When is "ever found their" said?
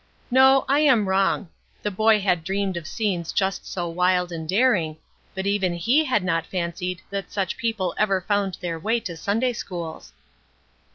7.99-8.79